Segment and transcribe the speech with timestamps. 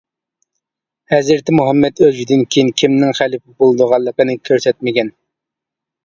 [1.13, 5.13] ھەزرىتى مۇھەممەد ئۆزىدىن كېيىن كىمنىڭ خەلىپە بولىدىغانلىقىنى كۆرسەتمىگەن.